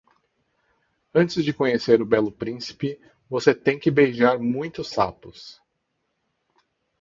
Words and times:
Antes 1.13 1.45
de 1.45 1.53
conhecer 1.53 2.01
o 2.01 2.05
belo 2.13 2.31
príncipe, 2.31 2.99
você 3.29 3.53
tem 3.53 3.77
que 3.77 3.91
beijar 3.91 4.39
muitos 4.39 4.89
sapos. 4.89 5.61